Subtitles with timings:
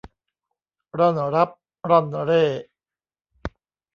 [0.97, 1.49] ร่อนรับ
[1.89, 2.43] ร่อนเร่